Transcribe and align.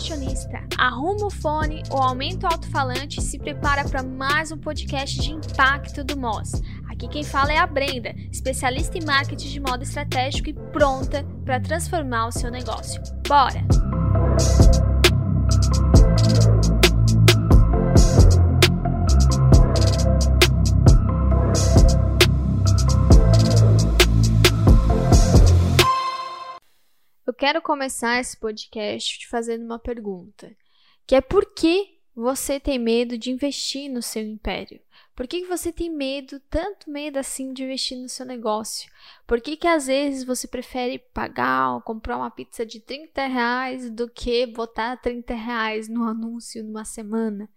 fashionista, 0.00 0.62
arruma 0.78 1.26
o 1.26 1.30
fone 1.30 1.82
ou 1.90 1.98
aumenta 1.98 2.48
o 2.48 2.52
alto-falante 2.52 3.20
e 3.20 3.22
se 3.22 3.38
prepara 3.38 3.84
para 3.84 4.02
mais 4.02 4.50
um 4.50 4.56
podcast 4.56 5.20
de 5.20 5.30
impacto 5.30 6.02
do 6.02 6.18
Moz. 6.18 6.62
Aqui 6.88 7.06
quem 7.06 7.22
fala 7.22 7.52
é 7.52 7.58
a 7.58 7.66
Brenda, 7.66 8.14
especialista 8.32 8.96
em 8.96 9.04
marketing 9.04 9.48
de 9.48 9.60
moda 9.60 9.82
estratégico 9.82 10.48
e 10.48 10.54
pronta 10.54 11.22
para 11.44 11.60
transformar 11.60 12.28
o 12.28 12.32
seu 12.32 12.50
negócio. 12.50 13.00
Bora! 13.28 14.89
Quero 27.40 27.62
começar 27.62 28.20
esse 28.20 28.36
podcast 28.36 29.18
te 29.18 29.26
fazendo 29.26 29.64
uma 29.64 29.78
pergunta, 29.78 30.54
que 31.06 31.14
é 31.14 31.22
por 31.22 31.54
que 31.54 31.98
você 32.14 32.60
tem 32.60 32.78
medo 32.78 33.16
de 33.16 33.30
investir 33.30 33.90
no 33.90 34.02
seu 34.02 34.22
império? 34.22 34.78
Por 35.16 35.26
que, 35.26 35.40
que 35.40 35.46
você 35.46 35.72
tem 35.72 35.88
medo, 35.88 36.38
tanto 36.50 36.90
medo 36.90 37.18
assim, 37.18 37.54
de 37.54 37.64
investir 37.64 37.96
no 37.96 38.10
seu 38.10 38.26
negócio? 38.26 38.90
Por 39.26 39.40
que, 39.40 39.56
que 39.56 39.66
às 39.66 39.86
vezes 39.86 40.22
você 40.22 40.46
prefere 40.46 40.98
pagar 40.98 41.76
ou 41.76 41.80
comprar 41.80 42.18
uma 42.18 42.30
pizza 42.30 42.66
de 42.66 42.78
30 42.78 43.26
reais 43.26 43.90
do 43.90 44.06
que 44.06 44.46
botar 44.46 44.98
30 44.98 45.32
reais 45.32 45.88
no 45.88 46.04
anúncio 46.04 46.62
numa 46.62 46.84
semana? 46.84 47.48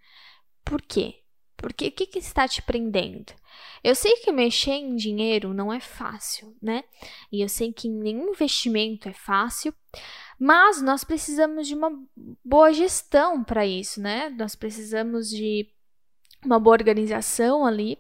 Por 0.64 0.81
quê? 0.81 1.23
Porque 1.63 1.88
o 1.88 1.91
que, 1.94 2.05
que 2.05 2.20
está 2.20 2.45
te 2.45 2.62
prendendo? 2.62 3.31
Eu 3.81 3.95
sei 3.95 4.17
que 4.17 4.34
mexer 4.34 4.73
em 4.73 4.98
dinheiro 4.98 5.53
não 5.53 5.72
é 5.72 5.80
fácil, 5.80 6.53
né? 6.62 6.84
E 7.31 7.41
eu 7.41 7.48
sei 7.48 7.72
que 7.72 7.88
nenhum 7.88 8.31
investimento 8.31 9.08
é 9.08 9.13
fácil, 9.13 9.73
mas 10.38 10.81
nós 10.81 11.05
precisamos 11.05 11.66
de 11.66 11.73
uma 11.73 11.89
boa 12.44 12.73
gestão 12.73 13.42
para 13.42 13.66
isso, 13.66 14.02
né? 14.02 14.30
Nós 14.31 14.55
precisamos 14.55 15.30
de 15.30 15.70
uma 16.44 16.59
boa 16.59 16.73
organização 16.73 17.66
ali. 17.66 17.98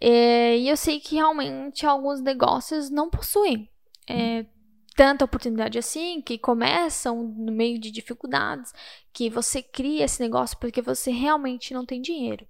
É, 0.00 0.56
e 0.56 0.66
eu 0.66 0.76
sei 0.76 0.98
que 0.98 1.16
realmente 1.16 1.84
alguns 1.84 2.22
negócios 2.22 2.88
não 2.88 3.10
possuem 3.10 3.68
é, 4.08 4.46
tanta 4.94 5.24
oportunidade 5.24 5.78
assim, 5.78 6.20
que 6.20 6.38
começam 6.38 7.22
no 7.22 7.52
meio 7.52 7.78
de 7.78 7.90
dificuldades, 7.90 8.72
que 9.12 9.28
você 9.28 9.62
cria 9.62 10.04
esse 10.04 10.20
negócio 10.20 10.56
porque 10.58 10.80
você 10.80 11.10
realmente 11.10 11.74
não 11.74 11.84
tem 11.84 12.00
dinheiro. 12.00 12.46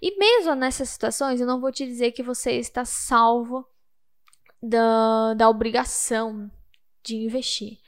E 0.00 0.16
mesmo 0.18 0.54
nessas 0.54 0.88
situações, 0.88 1.40
eu 1.40 1.46
não 1.46 1.60
vou 1.60 1.70
te 1.70 1.84
dizer 1.84 2.12
que 2.12 2.22
você 2.22 2.52
está 2.52 2.84
salvo 2.84 3.66
da, 4.62 5.34
da 5.34 5.48
obrigação 5.48 6.50
de 7.02 7.16
investir. 7.16 7.78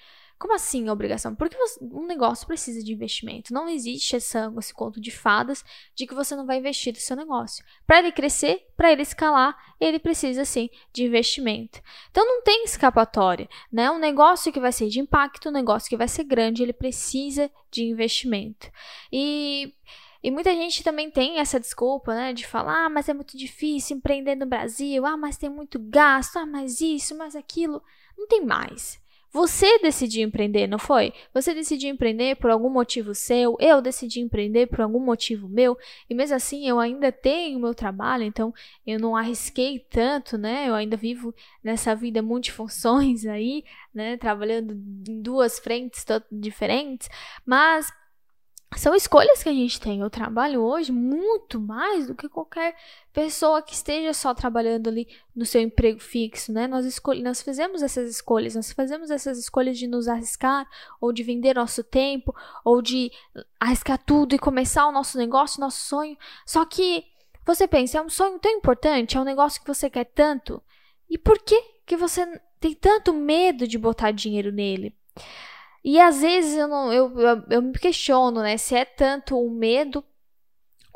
Como 0.45 0.53
assim 0.53 0.91
obrigação? 0.91 1.35
Porque 1.35 1.57
um 1.81 2.07
negócio 2.07 2.47
precisa 2.47 2.85
de 2.85 2.93
investimento. 2.93 3.51
Não 3.51 3.67
existe 3.67 4.15
essa, 4.15 4.53
esse 4.59 4.75
conto 4.75 5.01
de 5.01 5.11
fadas 5.11 5.65
de 5.95 6.07
que 6.07 6.13
você 6.13 6.37
não 6.37 6.45
vai 6.45 6.59
investir 6.59 6.93
no 6.93 7.01
seu 7.01 7.17
negócio. 7.17 7.65
Para 7.87 8.01
ele 8.01 8.13
crescer, 8.13 8.69
para 8.77 8.93
ele 8.93 9.01
escalar, 9.01 9.57
ele 9.81 9.99
precisa 9.99 10.45
sim 10.45 10.69
de 10.93 11.03
investimento. 11.03 11.81
Então 12.11 12.27
não 12.27 12.43
tem 12.43 12.63
escapatória, 12.65 13.49
né? 13.73 13.91
Um 13.91 13.99
negócio 13.99 14.53
que 14.53 14.61
vai 14.61 14.71
ser 14.71 14.91
de 14.91 15.01
impacto, 15.01 15.49
um 15.49 15.53
negócio 15.53 15.89
que 15.89 15.97
vai 15.97 16.09
ser 16.09 16.25
grande, 16.25 16.63
ele 16.63 16.75
precisa 16.75 17.51
de 17.71 17.85
investimento. 17.85 18.71
E 19.11 19.73
e 20.23 20.31
muita 20.31 20.53
gente 20.53 20.85
também 20.85 21.11
tem 21.11 21.39
essa 21.39 21.59
desculpa, 21.59 22.15
né, 22.15 22.35
de 22.35 22.47
falar, 22.47 22.85
ah, 22.85 22.91
mas 22.91 23.09
é 23.09 23.15
muito 23.15 23.35
difícil 23.35 23.97
empreender 23.97 24.35
no 24.35 24.45
Brasil, 24.45 25.07
ah, 25.07 25.17
mas 25.17 25.39
tem 25.39 25.49
muito 25.49 25.79
gasto, 25.79 26.39
ah, 26.39 26.45
mas 26.45 26.83
isso, 26.83 27.17
mas 27.17 27.35
aquilo. 27.35 27.83
Não 28.17 28.27
tem 28.29 28.45
mais. 28.45 29.03
Você 29.35 29.81
decidiu 29.81 30.23
empreender, 30.23 30.69
não 30.69 30.79
foi? 30.79 31.13
Você 31.35 31.53
decidiu 31.53 31.91
empreender 31.91 32.37
por 32.37 32.51
algum 32.51 32.71
motivo 32.71 33.13
seu, 33.17 33.57
eu 33.59 33.83
decidi 33.83 34.21
empreender 34.21 34.69
por 34.69 34.81
algum 34.81 35.01
motivo 35.01 35.49
meu, 35.49 35.77
e 36.09 36.15
mesmo 36.15 36.37
assim 36.37 36.69
eu 36.69 36.79
ainda 36.79 37.11
tenho 37.11 37.59
meu 37.59 37.75
trabalho, 37.75 38.23
então 38.23 38.55
eu 38.87 38.97
não 39.01 39.17
arrisquei 39.17 39.81
tanto, 39.91 40.39
né? 40.39 40.69
Eu 40.69 40.75
ainda 40.77 40.97
vivo 40.97 41.35
nessa 41.65 41.97
vida 41.97 42.23
multifunções 42.23 43.27
aí, 43.27 43.65
né? 43.93 44.17
Trabalhando 44.17 44.73
em 44.73 45.21
duas 45.21 45.59
frentes 45.59 46.07
diferentes, 46.31 47.09
mas 47.45 47.93
são 48.77 48.95
escolhas 48.95 49.43
que 49.43 49.49
a 49.49 49.53
gente 49.53 49.81
tem. 49.81 50.01
Eu 50.01 50.11
trabalho 50.11 50.63
hoje 50.63 50.91
muito 50.91 51.61
mais 51.61 52.07
do 52.07 52.15
que 52.15 52.29
qualquer 52.29 52.77
pessoa 53.13 53.63
que 53.63 53.75
esteja 53.75 54.13
só 54.13 54.35
trabalhando 54.35 54.89
ali 54.89 55.07
no 55.35 55.47
seu 55.47 55.61
emprego 55.61 56.01
fixo, 56.01 56.53
né? 56.53 56.67
Nós, 56.67 56.85
nós 57.23 57.43
fazemos 57.43 57.83
essas 57.83 58.11
escolhas, 58.11 58.55
nós 58.55 58.73
fazemos 58.73 59.11
essas 59.11 59.39
escolhas 59.39 59.79
de 59.79 59.87
nos 59.87 60.09
arriscar, 60.09 60.69
ou 61.01 61.13
de 61.13 61.23
vender 61.23 61.55
nosso 61.55 61.85
tempo, 61.85 62.35
ou 62.65 62.83
de 62.83 63.11
arriscar 63.61 63.99
tudo 63.99 64.35
e 64.35 64.39
começar 64.39 64.87
o 64.87 64.93
nosso 64.93 65.19
negócio, 65.19 65.61
nosso 65.61 65.87
sonho. 65.87 66.17
Só 66.47 66.65
que 66.65 67.05
você 67.47 67.69
pensa, 67.69 67.99
é 67.99 68.03
um 68.03 68.09
sonho 68.09 68.39
tão 68.39 68.51
importante, 68.51 69.17
é 69.17 69.21
um 69.21 69.25
negócio 69.25 69.61
que 69.61 69.69
você 69.69 69.91
quer 69.91 70.05
tanto, 70.05 70.63
e 71.09 71.19
por 71.19 71.39
que, 71.39 71.61
que 71.87 71.97
você 71.97 72.27
tem 72.59 72.75
tanto 72.75 73.13
medo 73.13 73.69
de 73.69 73.79
botar 73.79 74.11
dinheiro 74.11 74.51
nele? 74.51 74.97
E 75.85 76.01
às 76.01 76.23
vezes 76.23 76.57
eu, 76.57 76.67
não, 76.67 76.93
eu, 76.93 77.21
eu, 77.21 77.43
eu 77.51 77.63
me 77.63 77.73
questiono, 77.75 78.41
né, 78.41 78.57
se 78.57 78.75
é 78.75 78.85
tanto 78.85 79.39
o 79.39 79.51
medo 79.51 80.03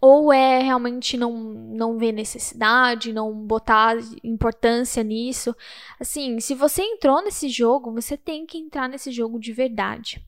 ou 0.00 0.32
é 0.32 0.60
realmente 0.60 1.16
não, 1.16 1.32
não 1.32 1.98
ver 1.98 2.12
necessidade, 2.12 3.12
não 3.12 3.34
botar 3.34 3.96
importância 4.22 5.02
nisso. 5.02 5.54
Assim, 5.98 6.38
se 6.38 6.54
você 6.54 6.82
entrou 6.82 7.22
nesse 7.22 7.48
jogo, 7.48 7.92
você 7.92 8.16
tem 8.16 8.46
que 8.46 8.56
entrar 8.56 8.88
nesse 8.88 9.10
jogo 9.10 9.40
de 9.40 9.52
verdade. 9.52 10.24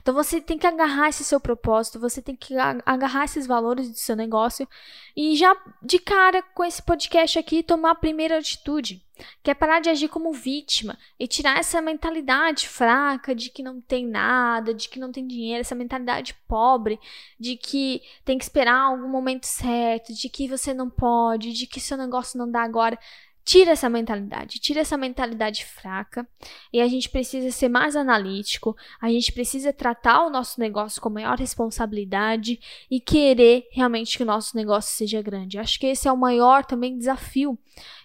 Então 0.00 0.14
você 0.14 0.40
tem 0.40 0.58
que 0.58 0.66
agarrar 0.66 1.08
esse 1.08 1.24
seu 1.24 1.40
propósito, 1.40 2.00
você 2.00 2.20
tem 2.20 2.36
que 2.36 2.54
agarrar 2.84 3.24
esses 3.24 3.46
valores 3.46 3.90
do 3.90 3.96
seu 3.96 4.16
negócio 4.16 4.68
e 5.16 5.36
já 5.36 5.56
de 5.82 5.98
cara 5.98 6.42
com 6.42 6.64
esse 6.64 6.82
podcast 6.82 7.38
aqui 7.38 7.62
tomar 7.62 7.92
a 7.92 7.94
primeira 7.94 8.38
atitude, 8.38 9.02
que 9.42 9.50
é 9.50 9.54
parar 9.54 9.80
de 9.80 9.88
agir 9.88 10.08
como 10.08 10.32
vítima 10.32 10.98
e 11.18 11.26
tirar 11.26 11.58
essa 11.58 11.80
mentalidade 11.80 12.68
fraca 12.68 13.34
de 13.34 13.50
que 13.50 13.62
não 13.62 13.80
tem 13.80 14.06
nada, 14.06 14.74
de 14.74 14.88
que 14.88 14.98
não 14.98 15.12
tem 15.12 15.26
dinheiro, 15.26 15.60
essa 15.60 15.74
mentalidade 15.74 16.34
pobre, 16.48 16.98
de 17.38 17.56
que 17.56 18.02
tem 18.24 18.38
que 18.38 18.44
esperar 18.44 18.78
algum 18.78 19.08
momento 19.08 19.44
certo, 19.44 20.12
de 20.12 20.28
que 20.28 20.48
você 20.48 20.74
não 20.74 20.88
pode, 20.88 21.52
de 21.52 21.66
que 21.66 21.80
seu 21.80 21.96
negócio 21.96 22.38
não 22.38 22.50
dá 22.50 22.62
agora. 22.62 22.98
Tira 23.44 23.72
essa 23.72 23.88
mentalidade, 23.88 24.60
tira 24.60 24.80
essa 24.80 24.96
mentalidade 24.96 25.64
fraca 25.64 26.26
e 26.72 26.80
a 26.80 26.86
gente 26.86 27.08
precisa 27.08 27.50
ser 27.50 27.68
mais 27.68 27.96
analítico, 27.96 28.76
a 29.00 29.08
gente 29.08 29.32
precisa 29.32 29.72
tratar 29.72 30.24
o 30.24 30.30
nosso 30.30 30.60
negócio 30.60 31.02
com 31.02 31.10
maior 31.10 31.36
responsabilidade 31.36 32.60
e 32.88 33.00
querer 33.00 33.68
realmente 33.72 34.16
que 34.16 34.22
o 34.22 34.26
nosso 34.26 34.56
negócio 34.56 34.96
seja 34.96 35.20
grande. 35.20 35.58
Acho 35.58 35.78
que 35.80 35.86
esse 35.86 36.06
é 36.06 36.12
o 36.12 36.16
maior 36.16 36.64
também 36.64 36.96
desafio 36.96 37.58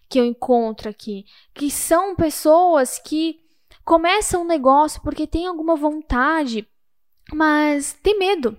que 0.10 0.20
eu 0.20 0.26
encontro 0.26 0.90
aqui, 0.90 1.26
que 1.54 1.70
são 1.70 2.16
pessoas 2.16 2.98
que 2.98 3.40
começam 3.86 4.42
um 4.42 4.48
negócio 4.48 5.02
porque 5.02 5.28
tem 5.28 5.46
alguma 5.46 5.76
vontade, 5.76 6.68
mas 7.32 7.94
tem 7.94 8.18
medo 8.18 8.58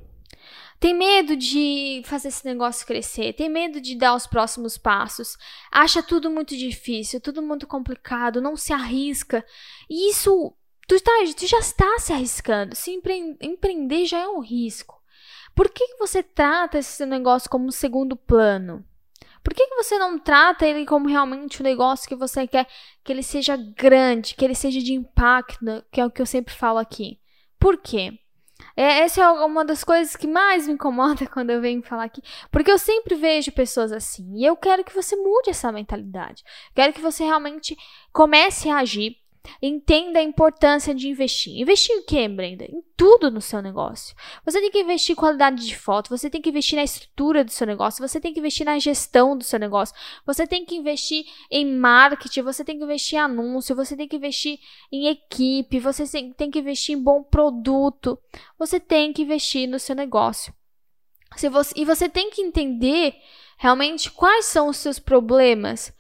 tem 0.81 0.95
medo 0.95 1.37
de 1.37 2.03
fazer 2.05 2.29
esse 2.29 2.45
negócio 2.45 2.87
crescer, 2.87 3.33
tem 3.33 3.49
medo 3.49 3.81
de 3.81 3.97
dar 3.97 4.15
os 4.15 4.27
próximos 4.27 4.79
passos, 4.79 5.37
acha 5.73 6.03
tudo 6.03 6.31
muito 6.31 6.57
difícil, 6.57 7.21
tudo 7.21 7.43
muito 7.43 7.67
complicado, 7.67 8.41
não 8.41 8.57
se 8.57 8.73
arrisca. 8.73 9.45
E 9.91 10.11
isso, 10.11 10.55
tu, 10.87 11.01
tá, 11.01 11.13
tu 11.37 11.47
já 11.47 11.59
está 11.59 11.99
se 11.99 12.13
arriscando. 12.13 12.77
Se 12.77 12.93
empre 12.93 13.37
empreender 13.41 14.07
já 14.07 14.19
é 14.19 14.29
um 14.29 14.41
risco. 14.41 14.97
Por 15.55 15.69
que, 15.69 15.85
que 15.89 15.99
você 15.99 16.23
trata 16.23 16.79
esse 16.79 17.05
negócio 17.05 17.51
como 17.51 17.73
segundo 17.73 18.15
plano? 18.15 18.85
Por 19.43 19.55
que, 19.55 19.67
que 19.67 19.75
você 19.75 19.99
não 19.99 20.19
trata 20.19 20.67
ele 20.67 20.87
como 20.87 21.09
realmente 21.09 21.61
um 21.61 21.65
negócio 21.65 22.09
que 22.09 22.15
você 22.15 22.47
quer 22.47 22.69
que 23.03 23.13
ele 23.13 23.23
seja 23.23 23.57
grande, 23.57 24.37
que 24.37 24.45
ele 24.45 24.55
seja 24.55 24.81
de 24.81 24.93
impacto, 24.93 25.65
que 25.91 26.01
é 26.01 26.07
o 26.07 26.11
que 26.11 26.23
eu 26.23 26.27
sempre 26.27 26.55
falo 26.55 26.79
aqui? 26.79 27.19
Por 27.59 27.79
quê? 27.79 28.19
É, 28.77 29.01
essa 29.01 29.23
é 29.23 29.29
uma 29.29 29.65
das 29.65 29.83
coisas 29.85 30.17
que 30.17 30.27
mais 30.27 30.67
me 30.67 30.75
incomoda 30.75 31.27
quando 31.33 31.51
eu 31.51 31.61
venho 31.61 31.83
falar 31.83 32.05
aqui, 32.05 32.23
porque 32.51 32.71
eu 32.71 32.79
sempre 32.79 33.15
vejo 33.15 33.53
pessoas 33.53 33.93
assim, 33.93 34.37
e 34.37 34.45
eu 34.45 34.57
quero 34.57 34.85
que 34.85 34.95
você 34.95 35.17
mude 35.17 35.51
essa 35.51 35.73
mentalidade. 35.73 36.45
Quero 36.75 36.93
que 36.93 37.01
você 37.01 37.25
realmente 37.25 37.77
comece 38.13 38.69
a 38.69 38.79
agir 38.79 39.17
Entenda 39.61 40.19
a 40.19 40.23
importância 40.23 40.95
de 40.95 41.09
investir. 41.09 41.61
Investir 41.61 41.95
em 41.97 42.03
quê, 42.03 42.29
Brenda? 42.29 42.65
Em 42.65 42.83
tudo 42.97 43.31
no 43.31 43.41
seu 43.41 43.63
negócio. 43.63 44.15
Você 44.45 44.61
tem 44.61 44.71
que 44.71 44.81
investir 44.81 45.13
em 45.13 45.17
qualidade 45.17 45.67
de 45.67 45.77
foto, 45.77 46.11
você 46.11 46.29
tem 46.29 46.43
que 46.43 46.51
investir 46.51 46.77
na 46.77 46.83
estrutura 46.83 47.45
do 47.45 47.51
seu 47.51 47.67
negócio, 47.67 48.07
você 48.07 48.21
tem 48.21 48.33
que 48.33 48.41
investir 48.41 48.67
na 48.67 48.79
gestão 48.79 49.37
do 49.37 49.45
seu 49.45 49.59
negócio, 49.59 49.95
você 50.27 50.47
tem 50.47 50.65
que 50.65 50.75
investir 50.75 51.25
em 51.51 51.77
marketing, 51.77 52.43
você 52.43 52.65
tem 52.65 52.79
que 52.79 52.85
investir 52.85 53.19
em 53.19 53.23
anúncio, 53.23 53.77
você 53.77 53.97
tem 53.97 54.09
que 54.09 54.17
investir 54.17 54.59
em 54.91 55.07
equipe, 55.07 55.79
você 55.79 56.05
tem 56.37 56.51
que 56.51 56.59
investir 56.59 56.97
em 56.97 57.03
bom 57.03 57.23
produto, 57.23 58.19
você 58.59 58.81
tem 58.81 59.13
que 59.13 59.23
investir 59.23 59.69
no 59.69 59.79
seu 59.79 59.95
negócio. 59.95 60.53
Se 61.37 61.49
você, 61.49 61.73
e 61.77 61.85
você 61.85 62.09
tem 62.09 62.31
que 62.31 62.41
entender 62.43 63.15
realmente 63.59 64.11
quais 64.11 64.47
são 64.47 64.69
os 64.69 64.77
seus 64.77 64.99
problemas 64.99 65.93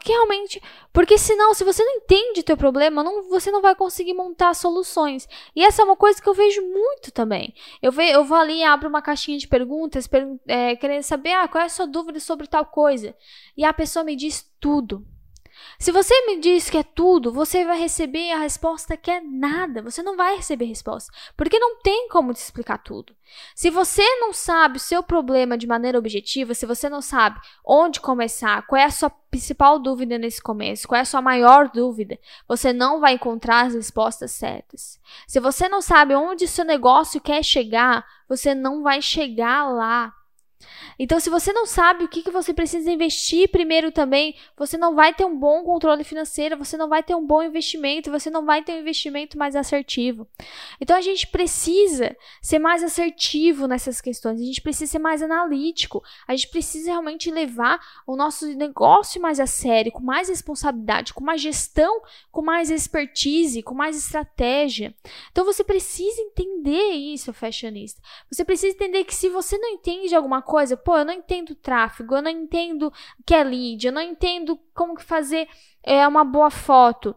que 0.00 0.12
realmente, 0.12 0.62
porque 0.92 1.18
senão, 1.18 1.52
se 1.52 1.64
você 1.64 1.84
não 1.84 1.96
entende 1.96 2.42
teu 2.42 2.56
problema, 2.56 3.02
não, 3.02 3.28
você 3.28 3.50
não 3.50 3.60
vai 3.60 3.74
conseguir 3.74 4.14
montar 4.14 4.54
soluções. 4.54 5.28
E 5.54 5.64
essa 5.64 5.82
é 5.82 5.84
uma 5.84 5.96
coisa 5.96 6.22
que 6.22 6.28
eu 6.28 6.34
vejo 6.34 6.62
muito 6.62 7.10
também. 7.12 7.52
Eu, 7.82 7.90
ve, 7.90 8.10
eu 8.10 8.24
vou 8.24 8.38
ali, 8.38 8.62
abro 8.62 8.88
uma 8.88 9.02
caixinha 9.02 9.38
de 9.38 9.48
perguntas, 9.48 10.06
per, 10.06 10.26
é, 10.46 10.76
querendo 10.76 11.02
saber, 11.02 11.32
ah, 11.32 11.48
qual 11.48 11.62
é 11.62 11.66
a 11.66 11.70
sua 11.70 11.86
dúvida 11.86 12.20
sobre 12.20 12.46
tal 12.46 12.64
coisa. 12.64 13.14
E 13.56 13.64
a 13.64 13.72
pessoa 13.72 14.04
me 14.04 14.14
diz 14.14 14.48
tudo. 14.60 15.04
Se 15.78 15.92
você 15.92 16.14
me 16.26 16.40
diz 16.40 16.70
que 16.70 16.78
é 16.78 16.82
tudo, 16.82 17.32
você 17.32 17.64
vai 17.64 17.78
receber 17.78 18.32
a 18.32 18.38
resposta 18.38 18.96
que 18.96 19.10
é 19.10 19.20
nada. 19.20 19.82
Você 19.82 20.02
não 20.02 20.16
vai 20.16 20.36
receber 20.36 20.64
resposta, 20.64 21.12
porque 21.36 21.58
não 21.58 21.78
tem 21.80 22.08
como 22.08 22.32
te 22.32 22.38
explicar 22.38 22.78
tudo. 22.78 23.14
Se 23.54 23.70
você 23.70 24.02
não 24.20 24.32
sabe 24.32 24.76
o 24.78 24.80
seu 24.80 25.02
problema 25.02 25.58
de 25.58 25.66
maneira 25.66 25.98
objetiva, 25.98 26.54
se 26.54 26.64
você 26.64 26.88
não 26.88 27.02
sabe 27.02 27.40
onde 27.64 28.00
começar, 28.00 28.66
qual 28.66 28.80
é 28.80 28.84
a 28.84 28.90
sua 28.90 29.10
principal 29.10 29.78
dúvida 29.78 30.16
nesse 30.16 30.40
começo, 30.40 30.88
qual 30.88 30.98
é 30.98 31.02
a 31.02 31.04
sua 31.04 31.20
maior 31.20 31.68
dúvida, 31.70 32.18
você 32.48 32.72
não 32.72 33.00
vai 33.00 33.14
encontrar 33.14 33.66
as 33.66 33.74
respostas 33.74 34.30
certas. 34.30 34.98
Se 35.26 35.38
você 35.40 35.68
não 35.68 35.82
sabe 35.82 36.14
onde 36.14 36.48
seu 36.48 36.64
negócio 36.64 37.20
quer 37.20 37.42
chegar, 37.42 38.04
você 38.28 38.54
não 38.54 38.82
vai 38.82 39.02
chegar 39.02 39.68
lá. 39.68 40.14
Então, 40.98 41.20
se 41.20 41.28
você 41.28 41.52
não 41.52 41.66
sabe 41.66 42.04
o 42.04 42.08
que, 42.08 42.22
que 42.22 42.30
você 42.30 42.54
precisa 42.54 42.90
investir 42.90 43.50
primeiro 43.50 43.92
também, 43.92 44.34
você 44.56 44.78
não 44.78 44.94
vai 44.94 45.12
ter 45.12 45.24
um 45.24 45.38
bom 45.38 45.62
controle 45.62 46.04
financeiro, 46.04 46.56
você 46.56 46.76
não 46.76 46.88
vai 46.88 47.02
ter 47.02 47.14
um 47.14 47.26
bom 47.26 47.42
investimento, 47.42 48.10
você 48.10 48.30
não 48.30 48.44
vai 48.44 48.62
ter 48.62 48.72
um 48.72 48.80
investimento 48.80 49.38
mais 49.38 49.54
assertivo. 49.54 50.26
Então, 50.80 50.96
a 50.96 51.00
gente 51.00 51.26
precisa 51.26 52.16
ser 52.40 52.58
mais 52.58 52.82
assertivo 52.82 53.66
nessas 53.66 54.00
questões, 54.00 54.40
a 54.40 54.44
gente 54.44 54.62
precisa 54.62 54.92
ser 54.92 54.98
mais 54.98 55.22
analítico, 55.22 56.02
a 56.26 56.34
gente 56.34 56.48
precisa 56.48 56.90
realmente 56.90 57.30
levar 57.30 57.78
o 58.06 58.16
nosso 58.16 58.46
negócio 58.54 59.20
mais 59.20 59.38
a 59.38 59.46
sério, 59.46 59.92
com 59.92 60.02
mais 60.02 60.28
responsabilidade, 60.28 61.12
com 61.12 61.22
mais 61.22 61.40
gestão, 61.40 62.00
com 62.32 62.42
mais 62.42 62.70
expertise, 62.70 63.62
com 63.62 63.74
mais 63.74 63.96
estratégia. 63.96 64.94
Então, 65.30 65.44
você 65.44 65.62
precisa 65.62 66.22
entender 66.22 66.92
isso, 66.92 67.32
fashionista. 67.32 68.00
Você 68.30 68.44
precisa 68.44 68.74
entender 68.74 69.04
que 69.04 69.14
se 69.14 69.28
você 69.28 69.58
não 69.58 69.68
entende 69.68 70.14
alguma 70.14 70.42
coisa, 70.46 70.76
pô, 70.76 70.96
eu 70.96 71.04
não 71.04 71.12
entendo 71.12 71.54
tráfego, 71.54 72.14
eu 72.14 72.22
não 72.22 72.30
entendo 72.30 72.86
o 72.86 73.22
que 73.24 73.34
é 73.34 73.44
lead, 73.44 73.86
eu 73.86 73.92
não 73.92 74.00
entendo 74.00 74.58
como 74.72 74.96
que 74.96 75.02
fazer 75.02 75.48
é, 75.82 76.06
uma 76.06 76.24
boa 76.24 76.50
foto. 76.50 77.14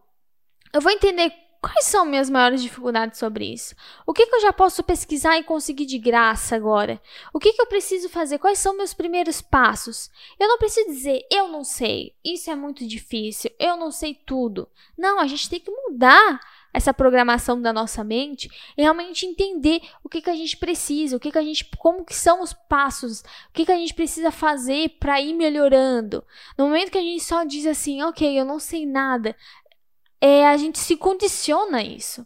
Eu 0.74 0.82
vou 0.82 0.92
entender 0.92 1.32
quais 1.62 1.86
são 1.86 2.06
minhas 2.06 2.30
maiores 2.30 2.62
dificuldades 2.62 3.20
sobre 3.20 3.46
isso. 3.52 3.76
O 4.06 4.14
que, 4.14 4.26
que 4.26 4.36
eu 4.36 4.42
já 4.42 4.54
posso 4.54 4.84
pesquisar 4.84 5.38
e 5.38 5.44
conseguir 5.44 5.86
de 5.86 5.98
graça 5.98 6.56
agora? 6.56 7.02
O 7.34 7.40
que, 7.40 7.54
que 7.54 7.62
eu 7.62 7.68
preciso 7.68 8.10
fazer? 8.10 8.40
Quais 8.40 8.60
são 8.60 8.76
meus 8.76 8.94
primeiros 8.94 9.42
passos? 9.42 10.10
Eu 10.40 10.48
não 10.48 10.58
preciso 10.58 10.88
dizer, 10.88 11.26
eu 11.32 11.48
não 11.48 11.64
sei, 11.64 12.16
isso 12.24 12.50
é 12.50 12.56
muito 12.56 12.88
difícil, 12.88 13.52
eu 13.60 13.76
não 13.78 13.92
sei 13.92 14.14
tudo. 14.14 14.70
Não, 14.98 15.20
a 15.20 15.28
gente 15.28 15.50
tem 15.50 15.60
que 15.60 15.72
mudar 15.72 16.40
essa 16.74 16.94
programação 16.94 17.62
da 17.62 17.74
nossa 17.74 18.04
mente 18.04 18.50
e 18.78 18.82
realmente 18.82 19.26
entender 19.26 19.82
o 20.04 20.10
que, 20.10 20.22
que 20.22 20.30
a 20.30 20.36
gente 20.36 20.58
precisa, 20.58 21.18
o 21.18 21.20
que, 21.20 21.32
que 21.32 21.38
a 21.38 21.44
gente, 21.44 21.66
como 21.78 22.06
que 22.06 22.16
são 22.16 22.42
os 22.42 22.54
passos, 22.54 23.22
o 23.22 23.54
que, 23.54 23.66
que 23.66 23.72
a 23.72 23.78
gente 23.78 23.94
precisa 23.94 24.32
fazer 24.32 24.98
para 25.00 25.20
ir 25.20 25.34
melhorando. 25.34 26.24
No 26.58 26.68
momento 26.68 26.92
que 26.92 26.98
a 26.98 27.02
gente 27.02 27.24
só 27.24 27.44
diz 27.44 27.66
assim, 27.66 28.02
ok, 28.04 28.40
eu 28.40 28.46
não 28.46 28.60
sei 28.60 28.86
nada, 28.86 29.36
é, 30.22 30.48
a 30.48 30.58
gente 30.58 30.80
se 30.80 30.96
condiciona 30.96 31.80
a 31.80 31.84
isso. 31.84 32.26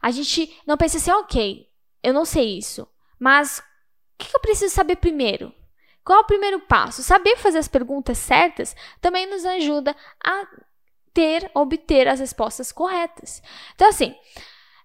A 0.00 0.10
gente 0.10 0.54
não 0.66 0.76
pensa 0.76 0.96
assim, 0.96 1.10
ok, 1.10 1.68
eu 2.02 2.12
não 2.12 2.24
sei 2.24 2.58
isso, 2.58 2.88
mas 3.18 3.58
o 3.58 3.62
que, 4.18 4.30
que 4.30 4.36
eu 4.36 4.40
preciso 4.40 4.74
saber 4.74 4.96
primeiro? 4.96 5.52
Qual 6.04 6.18
é 6.18 6.22
o 6.22 6.26
primeiro 6.26 6.60
passo? 6.60 7.02
Saber 7.02 7.36
fazer 7.38 7.58
as 7.58 7.68
perguntas 7.68 8.18
certas 8.18 8.76
também 9.00 9.26
nos 9.26 9.44
ajuda 9.44 9.96
a 10.22 10.46
ter, 11.14 11.50
obter 11.54 12.08
as 12.08 12.20
respostas 12.20 12.72
corretas. 12.72 13.42
Então, 13.74 13.88
assim, 13.88 14.14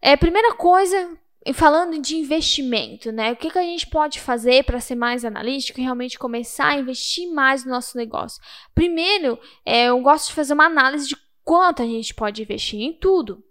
é, 0.02 0.16
primeira 0.16 0.54
coisa, 0.54 1.18
falando 1.54 2.00
de 2.00 2.16
investimento, 2.16 3.12
né? 3.12 3.32
O 3.32 3.36
que, 3.36 3.50
que 3.50 3.58
a 3.58 3.64
gente 3.64 3.88
pode 3.88 4.20
fazer 4.20 4.64
para 4.64 4.80
ser 4.80 4.96
mais 4.96 5.26
analítico 5.26 5.80
e 5.80 5.84
realmente 5.84 6.20
começar 6.20 6.68
a 6.68 6.78
investir 6.78 7.30
mais 7.32 7.66
no 7.66 7.72
nosso 7.72 7.98
negócio? 7.98 8.42
Primeiro, 8.74 9.40
é, 9.66 9.86
eu 9.86 10.00
gosto 10.00 10.30
de 10.30 10.36
fazer 10.36 10.54
uma 10.54 10.66
análise 10.66 11.08
de 11.08 11.18
quanto 11.44 11.82
a 11.82 11.86
gente 11.86 12.14
pode 12.14 12.44
investir 12.44 12.80
em 12.80 12.94
tudo 12.94 13.44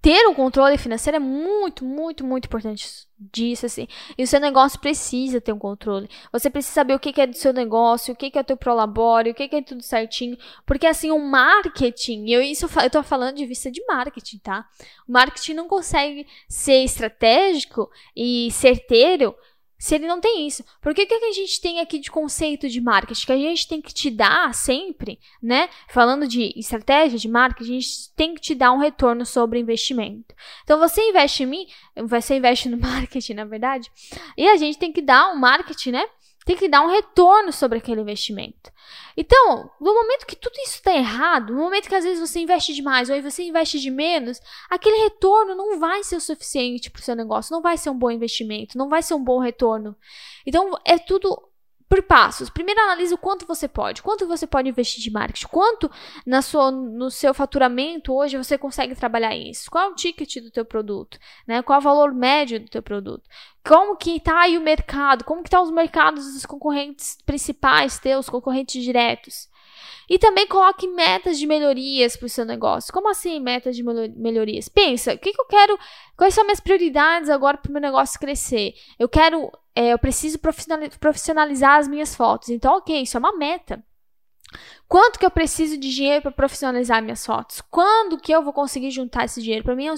ter 0.00 0.26
um 0.28 0.34
controle 0.34 0.78
financeiro 0.78 1.16
é 1.16 1.20
muito, 1.20 1.84
muito, 1.84 2.24
muito 2.24 2.46
importante 2.46 3.06
disso, 3.18 3.66
assim. 3.66 3.86
E 4.16 4.22
o 4.22 4.26
seu 4.26 4.40
negócio 4.40 4.80
precisa 4.80 5.40
ter 5.40 5.52
um 5.52 5.58
controle. 5.58 6.08
Você 6.32 6.50
precisa 6.50 6.74
saber 6.74 6.94
o 6.94 7.00
que 7.00 7.20
é 7.20 7.26
do 7.26 7.36
seu 7.36 7.52
negócio, 7.52 8.14
o 8.14 8.16
que 8.16 8.36
é 8.36 8.40
o 8.40 8.44
teu 8.44 8.56
prolabore, 8.56 9.30
o 9.30 9.34
que 9.34 9.48
é 9.52 9.62
tudo 9.62 9.82
certinho. 9.82 10.36
Porque, 10.64 10.86
assim, 10.86 11.10
o 11.10 11.18
marketing, 11.18 12.28
eu, 12.28 12.40
isso, 12.40 12.68
eu 12.80 12.90
tô 12.90 13.02
falando 13.02 13.36
de 13.36 13.46
vista 13.46 13.70
de 13.70 13.84
marketing, 13.86 14.38
tá? 14.38 14.66
O 15.08 15.12
marketing 15.12 15.54
não 15.54 15.68
consegue 15.68 16.26
ser 16.48 16.84
estratégico 16.84 17.90
e 18.16 18.50
certeiro 18.52 19.34
se 19.82 19.96
ele 19.96 20.06
não 20.06 20.20
tem 20.20 20.46
isso. 20.46 20.64
Porque 20.80 21.02
o 21.02 21.06
que, 21.08 21.12
a 21.12 21.32
gente 21.32 21.60
tem 21.60 21.80
aqui 21.80 21.98
de 21.98 22.08
conceito 22.08 22.68
de 22.68 22.80
marketing? 22.80 23.26
Que 23.26 23.32
a 23.32 23.36
gente 23.36 23.66
tem 23.66 23.82
que 23.82 23.92
te 23.92 24.12
dar 24.12 24.54
sempre, 24.54 25.18
né? 25.42 25.68
Falando 25.88 26.28
de 26.28 26.52
estratégia 26.56 27.18
de 27.18 27.26
marketing, 27.26 27.70
a 27.78 27.80
gente 27.80 28.14
tem 28.14 28.32
que 28.32 28.40
te 28.40 28.54
dar 28.54 28.70
um 28.70 28.78
retorno 28.78 29.26
sobre 29.26 29.58
investimento. 29.58 30.36
Então 30.62 30.78
você 30.78 31.02
investe 31.08 31.42
em 31.42 31.46
mim, 31.46 31.66
você 32.06 32.36
investe 32.36 32.68
no 32.68 32.78
marketing, 32.80 33.34
na 33.34 33.44
verdade, 33.44 33.90
e 34.38 34.48
a 34.48 34.56
gente 34.56 34.78
tem 34.78 34.92
que 34.92 35.02
dar 35.02 35.32
um 35.32 35.36
marketing, 35.36 35.90
né? 35.90 36.06
Tem 36.44 36.56
que 36.56 36.68
dar 36.68 36.82
um 36.82 36.90
retorno 36.90 37.52
sobre 37.52 37.78
aquele 37.78 38.00
investimento. 38.00 38.72
Então, 39.16 39.70
no 39.80 39.94
momento 39.94 40.26
que 40.26 40.36
tudo 40.36 40.54
isso 40.64 40.76
está 40.76 40.94
errado, 40.94 41.52
no 41.52 41.60
momento 41.60 41.88
que 41.88 41.94
às 41.94 42.04
vezes 42.04 42.20
você 42.20 42.40
investe 42.40 42.74
demais 42.74 43.08
ou 43.08 43.14
aí 43.14 43.20
você 43.20 43.42
investe 43.42 43.78
de 43.78 43.90
menos, 43.90 44.40
aquele 44.70 45.02
retorno 45.04 45.54
não 45.54 45.78
vai 45.78 46.02
ser 46.02 46.16
o 46.16 46.20
suficiente 46.20 46.90
para 46.90 47.00
o 47.00 47.02
seu 47.02 47.14
negócio, 47.14 47.52
não 47.52 47.62
vai 47.62 47.76
ser 47.76 47.90
um 47.90 47.98
bom 47.98 48.10
investimento, 48.10 48.78
não 48.78 48.88
vai 48.88 49.02
ser 49.02 49.14
um 49.14 49.22
bom 49.22 49.38
retorno. 49.38 49.96
Então, 50.46 50.72
é 50.84 50.98
tudo 50.98 51.51
por 51.92 52.02
passos. 52.02 52.48
Primeiro 52.48 52.80
analise 52.80 53.12
o 53.12 53.18
quanto 53.18 53.44
você 53.44 53.68
pode, 53.68 54.00
quanto 54.00 54.26
você 54.26 54.46
pode 54.46 54.66
investir 54.66 55.02
de 55.02 55.10
marketing, 55.10 55.46
quanto 55.48 55.90
na 56.26 56.40
sua, 56.40 56.70
no 56.70 57.10
seu 57.10 57.34
faturamento 57.34 58.14
hoje 58.14 58.38
você 58.38 58.56
consegue 58.56 58.94
trabalhar 58.94 59.36
isso, 59.36 59.70
qual 59.70 59.90
é 59.90 59.92
o 59.92 59.94
ticket 59.94 60.42
do 60.42 60.50
teu 60.50 60.64
produto, 60.64 61.18
né? 61.46 61.60
qual 61.60 61.76
é 61.76 61.80
o 61.80 61.84
valor 61.84 62.14
médio 62.14 62.58
do 62.60 62.70
teu 62.70 62.82
produto, 62.82 63.28
como 63.62 63.94
que 63.94 64.16
está 64.16 64.40
aí 64.40 64.56
o 64.56 64.62
mercado, 64.62 65.22
como 65.22 65.42
que 65.42 65.48
estão 65.48 65.60
tá 65.60 65.64
os 65.66 65.70
mercados 65.70 66.32
dos 66.32 66.46
concorrentes 66.46 67.18
principais 67.26 67.98
teus, 67.98 68.26
concorrentes 68.26 68.82
diretos. 68.82 69.51
E 70.08 70.18
também 70.18 70.46
coloque 70.46 70.86
metas 70.88 71.38
de 71.38 71.46
melhorias 71.46 72.16
para 72.16 72.26
o 72.26 72.28
seu 72.28 72.44
negócio. 72.44 72.92
Como 72.92 73.10
assim 73.10 73.40
metas 73.40 73.76
de 73.76 73.82
melhorias? 73.82 74.68
Pensa, 74.68 75.14
o 75.14 75.18
que, 75.18 75.32
que 75.32 75.40
eu 75.40 75.46
quero, 75.46 75.78
quais 76.16 76.34
são 76.34 76.44
minhas 76.44 76.60
prioridades 76.60 77.30
agora 77.30 77.56
para 77.56 77.70
o 77.70 77.72
meu 77.72 77.80
negócio 77.80 78.18
crescer? 78.18 78.74
Eu 78.98 79.08
quero, 79.08 79.50
é, 79.74 79.92
eu 79.92 79.98
preciso 79.98 80.38
profissionalizar 81.00 81.78
as 81.78 81.88
minhas 81.88 82.14
fotos. 82.14 82.50
Então, 82.50 82.76
ok, 82.76 83.02
isso 83.02 83.16
é 83.16 83.20
uma 83.20 83.36
meta. 83.36 83.82
Quanto 84.88 85.18
que 85.18 85.24
eu 85.24 85.30
preciso 85.30 85.78
de 85.78 85.94
dinheiro 85.94 86.22
para 86.22 86.30
profissionalizar 86.30 87.02
minhas 87.02 87.24
fotos? 87.24 87.62
Quando 87.62 88.18
que 88.18 88.32
eu 88.32 88.42
vou 88.42 88.52
conseguir 88.52 88.90
juntar 88.90 89.24
esse 89.24 89.40
dinheiro? 89.40 89.64
Para 89.64 89.74
mim 89.74 89.86
é 89.86 89.92
um 89.92 89.96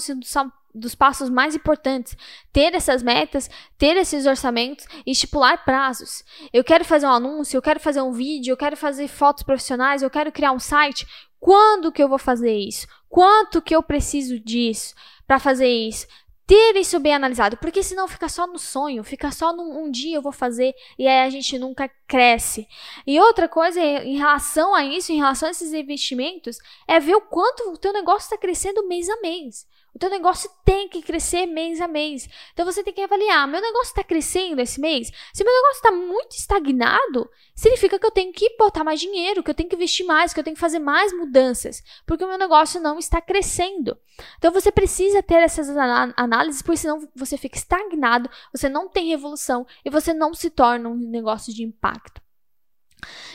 dos 0.75 0.93
passos 0.93 1.29
mais 1.29 1.55
importantes. 1.55 2.15
Ter 2.51 2.73
essas 2.75 3.01
metas, 3.01 3.49
ter 3.77 3.95
esses 3.97 4.25
orçamentos 4.25 4.85
e 5.05 5.11
estipular 5.11 5.63
prazos. 5.63 6.23
Eu 6.51 6.63
quero 6.63 6.83
fazer 6.83 7.05
um 7.05 7.11
anúncio, 7.11 7.57
eu 7.57 7.61
quero 7.61 7.79
fazer 7.79 8.01
um 8.01 8.11
vídeo, 8.11 8.51
eu 8.51 8.57
quero 8.57 8.75
fazer 8.75 9.07
fotos 9.07 9.43
profissionais, 9.43 10.01
eu 10.01 10.09
quero 10.09 10.31
criar 10.31 10.51
um 10.51 10.59
site. 10.59 11.07
Quando 11.39 11.91
que 11.91 12.03
eu 12.03 12.09
vou 12.09 12.19
fazer 12.19 12.55
isso? 12.55 12.87
Quanto 13.07 13.61
que 13.61 13.75
eu 13.75 13.81
preciso 13.81 14.39
disso 14.39 14.93
para 15.25 15.39
fazer 15.39 15.69
isso? 15.69 16.05
ter 16.47 16.75
isso 16.75 16.99
bem 16.99 17.13
analisado, 17.15 17.57
porque 17.57 17.81
senão 17.81 18.07
fica 18.07 18.29
só 18.29 18.45
no 18.45 18.59
sonho, 18.59 19.03
fica 19.03 19.31
só 19.31 19.51
num 19.51 19.83
um 19.83 19.89
dia 19.89 20.17
eu 20.17 20.21
vou 20.21 20.31
fazer 20.31 20.73
e 20.97 21.07
aí 21.07 21.25
a 21.25 21.29
gente 21.29 21.57
nunca 21.57 21.89
cresce. 22.07 22.67
E 23.05 23.19
outra 23.19 23.47
coisa 23.47 23.79
em 23.81 24.17
relação 24.17 24.75
a 24.75 24.83
isso, 24.85 25.11
em 25.11 25.17
relação 25.17 25.47
a 25.47 25.51
esses 25.51 25.73
investimentos, 25.73 26.59
é 26.87 26.99
ver 26.99 27.15
o 27.15 27.21
quanto 27.21 27.71
o 27.71 27.77
teu 27.77 27.91
negócio 27.91 28.25
está 28.25 28.37
crescendo 28.37 28.87
mês 28.87 29.09
a 29.09 29.19
mês. 29.21 29.67
O 29.95 29.97
teu 29.99 30.09
negócio 30.09 30.51
tem 30.65 30.89
que 30.89 31.01
crescer 31.01 31.45
mês 31.45 31.79
a 31.79 31.87
mês. 31.87 32.27
Então 32.51 32.65
você 32.65 32.83
tem 32.83 32.93
que 32.93 32.99
avaliar, 32.99 33.47
meu 33.47 33.61
negócio 33.61 33.91
está 33.91 34.03
crescendo 34.03 34.61
esse 34.61 34.77
mês? 34.81 35.09
Se 35.33 35.41
meu 35.41 35.53
negócio 35.53 35.77
está 35.77 35.91
muito 35.91 36.35
estagnado, 36.35 37.29
significa 37.55 37.97
que 37.97 38.05
eu 38.05 38.11
tenho 38.11 38.33
que 38.33 38.57
botar 38.57 38.83
mais 38.83 38.99
dinheiro, 38.99 39.41
que 39.41 39.49
eu 39.49 39.55
tenho 39.55 39.69
que 39.69 39.75
investir 39.75 40.05
mais, 40.05 40.33
que 40.33 40.39
eu 40.39 40.43
tenho 40.43 40.55
que 40.55 40.59
fazer 40.59 40.79
mais 40.79 41.13
mudanças, 41.13 41.81
porque 42.05 42.25
o 42.25 42.27
meu 42.27 42.37
negócio 42.37 42.81
não 42.81 42.99
está 42.99 43.21
crescendo. 43.21 43.97
Então 44.37 44.51
você 44.51 44.69
precisa 44.69 45.23
ter 45.23 45.35
essas 45.35 45.69
análises, 46.17 46.61
porque 46.61 46.77
senão 46.77 47.07
você 47.15 47.37
fica 47.37 47.57
estagnado, 47.57 48.29
você 48.51 48.67
não 48.67 48.89
tem 48.89 49.07
revolução 49.07 49.65
e 49.85 49.89
você 49.89 50.13
não 50.13 50.33
se 50.33 50.49
torna 50.49 50.89
um 50.89 50.95
negócio 50.95 51.53
de 51.53 51.63
impacto. 51.63 52.24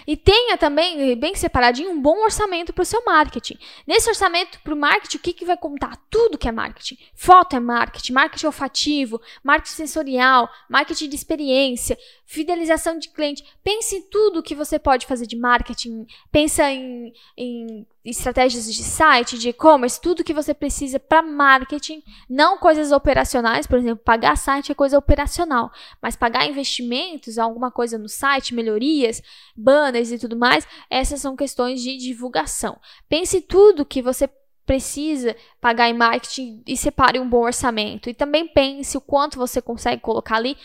E 0.07 0.17
tenha 0.17 0.57
também, 0.57 1.15
bem 1.17 1.35
separadinho, 1.35 1.91
um 1.91 2.01
bom 2.01 2.23
orçamento 2.23 2.73
para 2.73 2.83
o 2.83 2.87
seu 2.87 3.03
marketing. 3.05 3.59
Nesse 3.87 4.09
orçamento 4.09 4.61
para 4.61 4.75
o 4.75 4.77
marketing, 4.77 5.17
o 5.17 5.21
que, 5.21 5.33
que 5.33 5.45
vai 5.45 5.57
contar? 5.57 5.97
Tudo 6.11 6.39
que 6.39 6.49
é 6.49 6.53
marketing. 6.53 6.99
Foto 7.15 7.57
é 7.57 7.61
marketing, 7.61 8.13
marketing 8.13 8.47
olfativo, 8.47 9.21
marketing 9.43 9.75
sensorial, 9.75 10.49
marketing 10.69 11.09
de 11.09 11.17
experiência, 11.17 11.99
fidelização 12.27 12.99
de 12.99 13.09
cliente. 13.11 13.45
Pense 13.63 13.97
em 13.97 14.03
tudo 14.03 14.43
que 14.43 14.55
você 14.55 14.79
pode 14.79 15.07
fazer 15.07 15.27
de 15.27 15.37
marketing. 15.37 16.07
Pensa 16.31 16.71
em, 16.71 17.13
em 17.37 17.87
estratégias 18.05 18.73
de 18.73 18.83
site, 18.83 19.39
de 19.39 19.51
e-commerce, 19.51 20.01
tudo 20.01 20.25
que 20.25 20.33
você 20.33 20.55
precisa 20.55 20.99
para 20.99 21.23
marketing, 21.23 22.03
não 22.29 22.57
coisas 22.57 22.93
operacionais, 22.93 23.67
por 23.67 23.79
exemplo, 23.79 24.03
pagar 24.03 24.37
site 24.37 24.73
é 24.73 24.75
coisa 24.75 24.97
operacional, 24.97 25.71
mas 26.01 26.17
pagar 26.17 26.49
investimentos, 26.49 27.37
alguma 27.37 27.71
coisa 27.71 27.99
no 27.99 28.09
site, 28.09 28.55
melhorias, 28.55 29.23
banners 29.61 30.11
e 30.11 30.19
tudo 30.19 30.37
mais, 30.37 30.67
essas 30.89 31.21
são 31.21 31.37
questões 31.37 31.83
de 31.83 31.97
divulgação. 31.97 32.79
Pense 33.09 33.41
tudo 33.41 33.85
que 33.85 34.03
você 34.03 34.29
precisa 34.65 35.35
pagar 35.61 35.89
em 35.89 35.95
marketing 35.95 36.63
e 36.67 36.77
separe 36.77 37.19
um 37.19 37.29
bom 37.29 37.43
orçamento. 37.43 38.09
E 38.09 38.15
também 38.15 38.47
pense 38.47 38.97
o 38.97 39.01
quanto 39.01 39.37
você 39.37 39.61
consegue 39.61 40.01
colocar 40.01 40.37
ali 40.37 40.57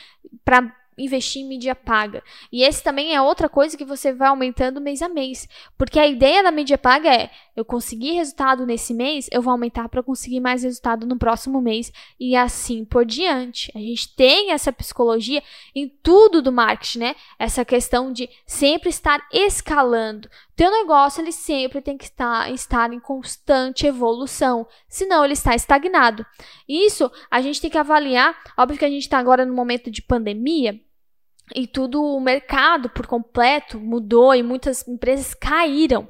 para 0.43 0.71
investir 0.97 1.41
em 1.41 1.47
mídia 1.47 1.75
paga. 1.75 2.23
E 2.51 2.63
esse 2.63 2.83
também 2.83 3.13
é 3.13 3.21
outra 3.21 3.49
coisa 3.49 3.77
que 3.77 3.85
você 3.85 4.13
vai 4.13 4.29
aumentando 4.29 4.81
mês 4.81 5.01
a 5.01 5.09
mês. 5.09 5.47
Porque 5.77 5.99
a 5.99 6.07
ideia 6.07 6.43
da 6.43 6.51
mídia 6.51 6.77
paga 6.77 7.13
é: 7.13 7.29
eu 7.55 7.65
consegui 7.65 8.13
resultado 8.13 8.65
nesse 8.65 8.93
mês, 8.93 9.29
eu 9.31 9.41
vou 9.41 9.51
aumentar 9.51 9.89
para 9.89 10.03
conseguir 10.03 10.39
mais 10.39 10.63
resultado 10.63 11.05
no 11.05 11.17
próximo 11.17 11.61
mês 11.61 11.91
e 12.19 12.35
assim 12.35 12.85
por 12.85 13.05
diante. 13.05 13.71
A 13.75 13.79
gente 13.79 14.15
tem 14.15 14.51
essa 14.51 14.71
psicologia 14.71 15.41
em 15.73 15.87
tudo 15.87 16.41
do 16.41 16.51
marketing, 16.51 16.99
né? 16.99 17.15
Essa 17.39 17.65
questão 17.65 18.11
de 18.11 18.29
sempre 18.45 18.89
estar 18.89 19.25
escalando. 19.31 20.29
Teu 20.55 20.71
negócio 20.71 21.21
ele 21.21 21.31
sempre 21.31 21.81
tem 21.81 21.97
que 21.97 22.05
estar, 22.05 22.49
estar 22.51 22.93
em 22.93 22.99
constante 22.99 23.85
evolução, 23.85 24.65
senão 24.87 25.23
ele 25.23 25.33
está 25.33 25.53
estagnado. 25.53 26.25
Isso 26.67 27.11
a 27.29 27.41
gente 27.41 27.59
tem 27.59 27.69
que 27.69 27.77
avaliar. 27.77 28.35
Óbvio 28.57 28.79
que 28.79 28.85
a 28.85 28.89
gente 28.89 29.03
está 29.03 29.17
agora 29.17 29.45
no 29.45 29.53
momento 29.53 29.91
de 29.91 30.01
pandemia, 30.01 30.79
e 31.53 31.67
tudo 31.67 32.03
o 32.03 32.19
mercado 32.19 32.89
por 32.89 33.05
completo 33.05 33.79
mudou 33.79 34.33
e 34.33 34.41
muitas 34.41 34.87
empresas 34.87 35.33
caíram. 35.33 36.07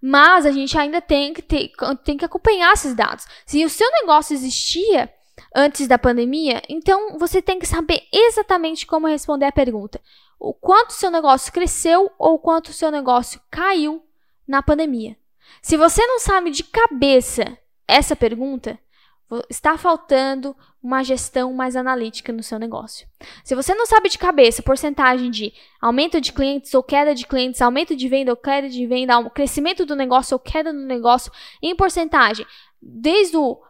Mas 0.00 0.46
a 0.46 0.52
gente 0.52 0.78
ainda 0.78 1.00
tem 1.00 1.34
que, 1.34 1.42
ter, 1.42 1.72
tem 2.04 2.16
que 2.16 2.24
acompanhar 2.24 2.72
esses 2.72 2.94
dados. 2.94 3.26
Se 3.44 3.64
o 3.64 3.70
seu 3.70 3.90
negócio 3.90 4.34
existia 4.34 5.12
antes 5.54 5.88
da 5.88 5.98
pandemia, 5.98 6.62
então 6.68 7.18
você 7.18 7.42
tem 7.42 7.58
que 7.58 7.66
saber 7.66 8.02
exatamente 8.12 8.86
como 8.86 9.08
responder 9.08 9.46
a 9.46 9.52
pergunta: 9.52 10.00
o 10.40 10.54
quanto 10.54 10.94
seu 10.94 11.10
negócio 11.10 11.52
cresceu 11.52 12.10
ou 12.18 12.38
quanto 12.38 12.68
o 12.68 12.72
seu 12.72 12.90
negócio 12.90 13.40
caiu 13.50 14.02
na 14.48 14.62
pandemia. 14.62 15.16
Se 15.60 15.76
você 15.76 16.04
não 16.06 16.18
sabe 16.18 16.50
de 16.50 16.64
cabeça 16.64 17.58
essa 17.86 18.16
pergunta, 18.16 18.78
está 19.48 19.76
faltando 19.76 20.56
uma 20.82 21.04
gestão 21.04 21.52
mais 21.52 21.76
analítica 21.76 22.32
no 22.32 22.42
seu 22.42 22.58
negócio. 22.58 23.06
Se 23.44 23.54
você 23.54 23.74
não 23.74 23.84
sabe 23.84 24.08
de 24.08 24.18
cabeça 24.18 24.62
porcentagem 24.62 25.30
de 25.30 25.52
aumento 25.80 26.20
de 26.20 26.32
clientes 26.32 26.72
ou 26.72 26.82
queda 26.82 27.14
de 27.14 27.26
clientes, 27.26 27.60
aumento 27.60 27.94
de 27.94 28.08
venda 28.08 28.32
ou 28.32 28.36
queda 28.36 28.68
de 28.68 28.86
venda, 28.86 29.28
crescimento 29.30 29.84
do 29.84 29.94
negócio 29.94 30.34
ou 30.34 30.38
queda 30.38 30.72
no 30.72 30.86
negócio 30.86 31.30
em 31.62 31.76
porcentagem, 31.76 32.46
desde 32.80 33.36
o 33.36 33.60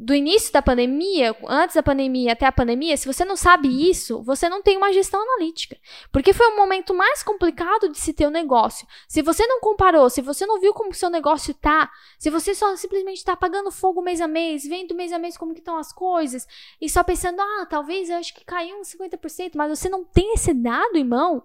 do 0.00 0.14
início 0.14 0.52
da 0.52 0.62
pandemia, 0.62 1.36
antes 1.48 1.74
da 1.74 1.82
pandemia 1.82 2.32
até 2.32 2.46
a 2.46 2.52
pandemia, 2.52 2.96
se 2.96 3.12
você 3.12 3.24
não 3.24 3.34
sabe 3.34 3.90
isso, 3.90 4.22
você 4.22 4.48
não 4.48 4.62
tem 4.62 4.76
uma 4.76 4.92
gestão 4.92 5.20
analítica. 5.20 5.76
Porque 6.12 6.32
foi 6.32 6.46
o 6.46 6.56
momento 6.56 6.94
mais 6.94 7.20
complicado 7.24 7.88
de 7.88 7.98
se 7.98 8.12
ter 8.12 8.28
um 8.28 8.30
negócio. 8.30 8.86
Se 9.08 9.22
você 9.22 9.44
não 9.48 9.60
comparou, 9.60 10.08
se 10.08 10.22
você 10.22 10.46
não 10.46 10.60
viu 10.60 10.72
como 10.72 10.90
o 10.90 10.94
seu 10.94 11.10
negócio 11.10 11.52
tá, 11.52 11.90
se 12.16 12.30
você 12.30 12.54
só 12.54 12.76
simplesmente 12.76 13.18
está 13.18 13.32
apagando 13.32 13.72
fogo 13.72 14.00
mês 14.00 14.20
a 14.20 14.28
mês, 14.28 14.62
vendo 14.62 14.94
mês 14.94 15.12
a 15.12 15.18
mês 15.18 15.36
como 15.36 15.52
que 15.52 15.58
estão 15.58 15.76
as 15.76 15.92
coisas, 15.92 16.46
e 16.80 16.88
só 16.88 17.02
pensando, 17.02 17.40
ah, 17.40 17.66
talvez 17.68 18.08
eu 18.08 18.18
acho 18.18 18.32
que 18.32 18.44
caiu 18.44 18.78
uns 18.78 18.94
50%, 18.94 19.56
mas 19.56 19.76
você 19.76 19.88
não 19.88 20.04
tem 20.04 20.34
esse 20.34 20.54
dado 20.54 20.96
em 20.96 21.04
mão, 21.04 21.42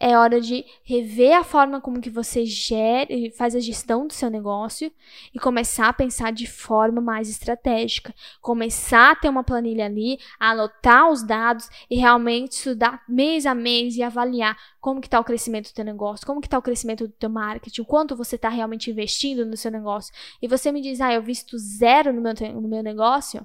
é 0.00 0.16
hora 0.16 0.40
de 0.40 0.64
rever 0.84 1.36
a 1.36 1.42
forma 1.42 1.80
como 1.80 2.00
que 2.00 2.10
você 2.10 2.44
gere, 2.44 3.32
faz 3.32 3.56
a 3.56 3.60
gestão 3.60 4.06
do 4.06 4.12
seu 4.12 4.30
negócio 4.30 4.92
e 5.34 5.38
começar 5.38 5.88
a 5.88 5.92
pensar 5.92 6.32
de 6.32 6.46
forma 6.46 7.00
mais 7.00 7.28
estratégica. 7.28 8.14
Começar 8.40 9.10
a 9.10 9.16
ter 9.16 9.28
uma 9.28 9.42
planilha 9.42 9.86
ali, 9.86 10.18
anotar 10.38 11.10
os 11.10 11.22
dados 11.24 11.68
e 11.90 11.96
realmente 11.96 12.52
estudar 12.52 13.02
mês 13.08 13.44
a 13.44 13.54
mês 13.54 13.96
e 13.96 14.02
avaliar 14.02 14.56
como 14.80 15.00
que 15.00 15.08
está 15.08 15.18
o 15.18 15.24
crescimento 15.24 15.70
do 15.70 15.74
teu 15.74 15.84
negócio, 15.84 16.26
como 16.26 16.40
que 16.40 16.46
está 16.46 16.58
o 16.58 16.62
crescimento 16.62 17.08
do 17.08 17.12
teu 17.12 17.28
marketing, 17.28 17.82
quanto 17.82 18.14
você 18.14 18.36
está 18.36 18.48
realmente 18.48 18.90
investindo 18.90 19.44
no 19.44 19.56
seu 19.56 19.70
negócio. 19.70 20.14
E 20.40 20.46
você 20.46 20.70
me 20.70 20.80
diz, 20.80 21.00
ah, 21.00 21.12
eu 21.12 21.22
visto 21.22 21.58
zero 21.58 22.12
no 22.12 22.20
meu, 22.20 22.34
no 22.54 22.68
meu 22.68 22.82
negócio. 22.82 23.44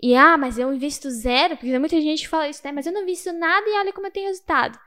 E 0.00 0.14
ah, 0.14 0.36
mas 0.38 0.56
eu 0.56 0.72
invisto 0.72 1.10
zero, 1.10 1.56
porque 1.56 1.76
muita 1.76 2.00
gente 2.00 2.28
fala 2.28 2.48
isso, 2.48 2.60
né? 2.64 2.70
Mas 2.70 2.86
eu 2.86 2.92
não 2.92 3.02
invisto 3.02 3.32
nada 3.32 3.68
e 3.68 3.78
olha 3.80 3.92
como 3.92 4.06
eu 4.06 4.12
tenho 4.12 4.28
resultado. 4.28 4.78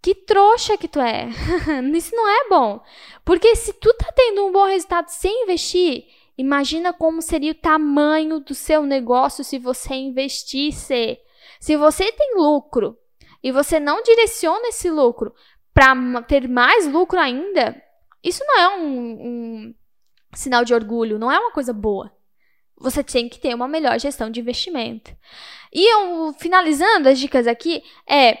Que 0.00 0.14
trouxa 0.14 0.76
que 0.76 0.88
tu 0.88 1.00
é. 1.00 1.28
Isso 1.94 2.14
não 2.14 2.28
é 2.28 2.48
bom. 2.48 2.80
Porque 3.24 3.56
se 3.56 3.72
tu 3.72 3.92
tá 3.94 4.12
tendo 4.14 4.46
um 4.46 4.52
bom 4.52 4.64
resultado 4.64 5.08
sem 5.08 5.42
investir, 5.42 6.04
imagina 6.36 6.92
como 6.92 7.20
seria 7.20 7.52
o 7.52 7.54
tamanho 7.56 8.40
do 8.40 8.54
seu 8.54 8.82
negócio 8.84 9.42
se 9.42 9.58
você 9.58 9.94
investisse. 9.94 11.18
Se 11.60 11.76
você 11.76 12.12
tem 12.12 12.36
lucro 12.36 12.96
e 13.42 13.50
você 13.50 13.80
não 13.80 14.02
direciona 14.02 14.68
esse 14.68 14.88
lucro 14.88 15.34
para 15.74 16.22
ter 16.22 16.48
mais 16.48 16.86
lucro 16.86 17.18
ainda, 17.18 17.80
isso 18.22 18.44
não 18.46 18.58
é 18.58 18.76
um, 18.76 19.12
um 19.12 19.74
sinal 20.34 20.64
de 20.64 20.74
orgulho, 20.74 21.18
não 21.18 21.30
é 21.30 21.38
uma 21.38 21.52
coisa 21.52 21.72
boa. 21.72 22.12
Você 22.80 23.02
tem 23.02 23.28
que 23.28 23.40
ter 23.40 23.54
uma 23.54 23.66
melhor 23.66 23.98
gestão 23.98 24.30
de 24.30 24.40
investimento. 24.40 25.10
E 25.72 25.92
eu, 25.92 26.32
finalizando 26.38 27.08
as 27.08 27.18
dicas 27.18 27.46
aqui, 27.46 27.82
é 28.08 28.38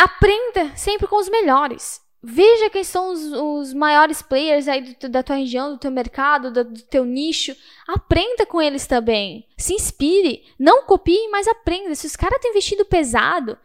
Aprenda 0.00 0.74
sempre 0.76 1.06
com 1.06 1.16
os 1.16 1.28
melhores. 1.28 2.00
Veja 2.22 2.70
quem 2.70 2.82
são 2.82 3.12
os, 3.12 3.20
os 3.32 3.74
maiores 3.74 4.22
players 4.22 4.66
aí 4.66 4.94
do, 4.94 5.10
da 5.10 5.22
tua 5.22 5.36
região, 5.36 5.72
do 5.72 5.78
teu 5.78 5.90
mercado, 5.90 6.50
do, 6.50 6.64
do, 6.64 6.82
teu 6.84 7.04
nicho. 7.04 7.54
Aprenda 7.86 8.46
com 8.46 8.62
eles 8.62 8.86
também. 8.86 9.46
Se 9.58 9.74
inspire. 9.74 10.42
Não 10.58 10.84
copie, 10.84 11.28
mas 11.28 11.46
aprenda. 11.46 11.94
Se 11.94 12.06
os 12.06 12.16
caras 12.16 12.40
têm 12.40 12.54
vestido 12.54 12.82
pesado, 12.86 13.58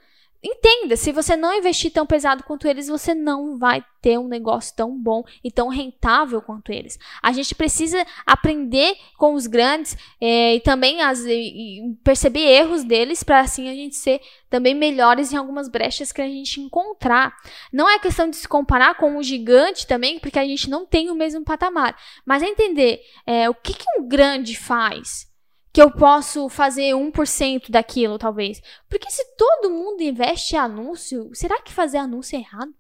entenda, 0.46 0.96
se 0.96 1.12
você 1.12 1.36
não 1.36 1.54
investir 1.54 1.92
tão 1.92 2.06
pesado 2.06 2.44
quanto 2.44 2.68
eles, 2.68 2.88
você 2.88 3.16
não 3.16 3.58
vai 3.58 3.84
ter 4.02 4.20
um 4.20 4.28
negócio 4.28 4.75
tão 4.75 4.96
bom 4.96 5.24
e 5.44 5.50
tão 5.50 5.68
rentável 5.68 6.40
quanto 6.42 6.72
eles. 6.72 7.00
A 7.22 7.32
gente 7.32 7.56
precisa 7.56 8.06
aprender 8.25 8.96
com 9.18 9.34
os 9.34 9.48
grandes 9.48 9.98
é, 10.22 10.56
e 10.56 10.60
também 10.60 11.02
as, 11.02 11.25
e 11.25 11.82
perceber 12.04 12.42
erros 12.42 12.84
deles 12.84 13.24
para 13.24 13.40
assim 13.40 13.68
a 13.68 13.74
gente 13.74 13.96
ser 13.96 14.22
também 14.48 14.75
melhores 14.75 15.34
em 15.34 15.38
algumas 15.38 15.68
brechas 15.68 16.12
que 16.12 16.22
a 16.22 16.28
gente 16.28 16.62
encontrar. 16.62 17.36
Não 17.74 17.90
é 17.90 17.98
questão 17.98 18.30
de 18.30 18.36
se 18.36 18.48
comparar 18.48 18.96
com 18.96 19.18
o 19.18 19.24
gigante 19.24 19.88
também, 19.88 20.20
porque 20.20 20.38
a 20.38 20.46
gente 20.46 20.70
não 20.70 20.86
tem 20.86 21.10
o 21.10 21.16
mesmo 21.16 21.44
patamar, 21.44 21.98
mas 22.24 22.44
é 22.44 22.48
entender 22.48 23.02
é, 23.25 23.50
o 23.50 23.56
que, 23.56 23.74
que 23.74 23.86
um 23.98 24.08
grande 24.08 24.56
faz 24.56 25.34
que 25.75 25.82
eu 25.82 25.91
posso 25.91 26.48
fazer 26.48 26.94
1% 26.94 27.70
daquilo, 27.70 28.17
talvez. 28.17 28.62
Porque 28.88 29.12
se 29.12 29.36
todo 29.36 29.70
mundo 29.70 30.01
investe 30.01 30.55
em 30.55 30.58
anúncio, 30.58 31.29
será 31.34 31.62
que 31.62 31.74
fazer 31.74 31.98
anúncio 31.98 32.38
é 32.38 32.39
errado? 32.39 32.74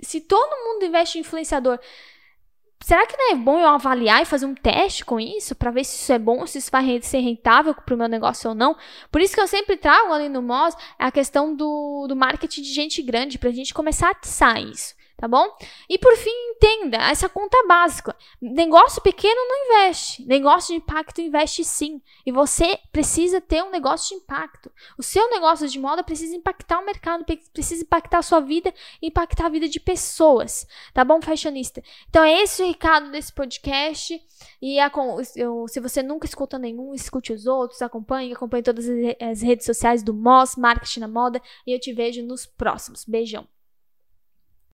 Se 0.00 0.18
todo 0.18 0.64
mundo 0.64 0.82
investe 0.82 1.18
em 1.18 1.20
influenciador, 1.20 1.78
será 2.82 3.06
que 3.06 3.18
não 3.18 3.32
é 3.32 3.34
bom 3.34 3.60
eu 3.60 3.68
avaliar 3.68 4.22
e 4.22 4.24
fazer 4.24 4.46
um 4.46 4.54
teste 4.54 5.04
com 5.04 5.20
isso 5.20 5.54
para 5.54 5.70
ver 5.70 5.84
se 5.84 5.96
isso 5.96 6.10
é 6.10 6.18
bom, 6.18 6.46
se 6.46 6.56
isso 6.56 6.70
vai 6.70 7.02
ser 7.02 7.18
rentável 7.18 7.74
para 7.74 7.94
o 7.94 7.98
meu 7.98 8.08
negócio 8.08 8.48
ou 8.48 8.56
não? 8.56 8.74
Por 9.10 9.20
isso 9.20 9.34
que 9.34 9.40
eu 9.42 9.46
sempre 9.46 9.76
trago 9.76 10.10
ali 10.10 10.30
no 10.30 10.40
MOS 10.40 10.74
a 10.98 11.12
questão 11.12 11.54
do, 11.54 12.06
do 12.08 12.16
marketing 12.16 12.62
de 12.62 12.72
gente 12.72 13.02
grande, 13.02 13.38
para 13.38 13.50
a 13.50 13.52
gente 13.52 13.74
começar 13.74 14.08
a 14.08 14.12
atiçar 14.12 14.58
isso 14.58 14.94
tá 15.22 15.28
bom? 15.28 15.56
E 15.88 15.96
por 15.98 16.16
fim, 16.16 16.32
entenda 16.50 16.96
essa 16.96 17.28
conta 17.28 17.56
básica. 17.68 18.16
Negócio 18.40 19.00
pequeno 19.00 19.36
não 19.36 19.66
investe, 19.66 20.26
negócio 20.26 20.74
de 20.74 20.82
impacto 20.82 21.20
investe 21.20 21.62
sim. 21.62 22.02
E 22.26 22.32
você 22.32 22.76
precisa 22.90 23.40
ter 23.40 23.62
um 23.62 23.70
negócio 23.70 24.08
de 24.08 24.24
impacto. 24.24 24.68
O 24.98 25.02
seu 25.02 25.30
negócio 25.30 25.68
de 25.68 25.78
moda 25.78 26.02
precisa 26.02 26.34
impactar 26.34 26.80
o 26.80 26.84
mercado, 26.84 27.24
precisa 27.52 27.84
impactar 27.84 28.18
a 28.18 28.22
sua 28.22 28.40
vida 28.40 28.74
impactar 29.00 29.46
a 29.46 29.48
vida 29.48 29.68
de 29.68 29.78
pessoas, 29.78 30.66
tá 30.92 31.04
bom, 31.04 31.22
fashionista? 31.22 31.80
Então 32.10 32.24
é 32.24 32.42
esse 32.42 32.60
o 32.60 32.66
recado 32.66 33.12
desse 33.12 33.32
podcast. 33.32 34.20
E 34.60 34.80
a, 34.80 34.90
eu, 35.36 35.68
se 35.68 35.78
você 35.78 36.02
nunca 36.02 36.26
escuta 36.26 36.58
nenhum, 36.58 36.92
escute 36.94 37.32
os 37.32 37.46
outros, 37.46 37.80
acompanhe, 37.80 38.32
acompanhe 38.32 38.64
todas 38.64 38.86
as 39.20 39.40
redes 39.40 39.66
sociais 39.66 40.02
do 40.02 40.12
MOS, 40.12 40.56
Marketing 40.56 40.98
na 40.98 41.08
Moda, 41.08 41.40
e 41.64 41.72
eu 41.72 41.78
te 41.78 41.92
vejo 41.92 42.24
nos 42.24 42.44
próximos. 42.44 43.04
Beijão! 43.04 43.46